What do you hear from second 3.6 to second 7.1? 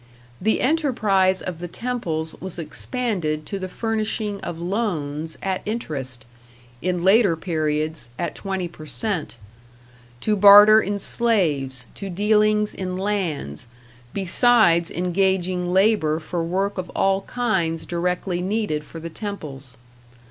furnishing of loans at interest in